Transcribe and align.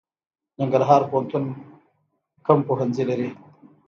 ننګرهار 0.59 1.01
پوهنتون 1.09 1.43
کوم 2.45 2.59
پوهنځي 2.67 3.03
لري؟ 3.09 3.29